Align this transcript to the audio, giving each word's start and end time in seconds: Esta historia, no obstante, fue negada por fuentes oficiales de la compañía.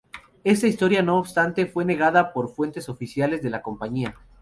Esta 0.43 0.65
historia, 0.65 1.03
no 1.03 1.19
obstante, 1.19 1.67
fue 1.67 1.85
negada 1.85 2.33
por 2.33 2.55
fuentes 2.55 2.89
oficiales 2.89 3.43
de 3.43 3.51
la 3.51 3.61
compañía. 3.61 4.15